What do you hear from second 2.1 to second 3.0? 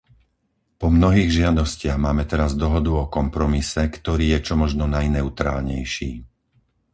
teraz dohodu